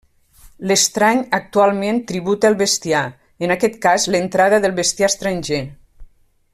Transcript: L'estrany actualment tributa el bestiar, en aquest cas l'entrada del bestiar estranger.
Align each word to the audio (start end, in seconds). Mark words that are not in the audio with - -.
L'estrany 0.69 1.19
actualment 1.37 1.99
tributa 2.11 2.49
el 2.53 2.57
bestiar, 2.63 3.03
en 3.49 3.53
aquest 3.57 3.77
cas 3.87 4.11
l'entrada 4.15 4.61
del 4.65 4.75
bestiar 4.81 5.15
estranger. 5.15 5.63